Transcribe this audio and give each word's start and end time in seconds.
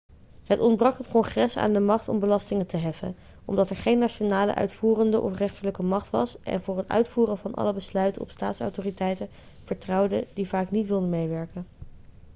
het 0.43 0.59
ontbrak 0.59 0.97
het 0.97 1.07
congres 1.07 1.57
aan 1.57 1.73
de 1.73 1.79
macht 1.79 2.07
om 2.09 2.19
belastingen 2.19 2.67
te 2.67 2.77
heffen 2.77 3.15
omdat 3.45 3.69
er 3.69 3.75
geen 3.75 3.97
nationale 3.99 4.55
uitvoerende 4.55 5.19
of 5.21 5.37
rechterlijke 5.37 5.83
macht 5.83 6.09
was 6.09 6.39
en 6.43 6.61
voor 6.61 6.77
het 6.77 6.87
uitvoeren 6.89 7.37
van 7.37 7.53
alle 7.53 7.73
besluiten 7.73 8.21
op 8.21 8.31
staatsautoriteiten 8.31 9.29
vertrouwde 9.63 10.27
die 10.33 10.47
vaak 10.47 10.71
niet 10.71 10.87
wilden 10.87 11.09
meewerken 11.09 11.67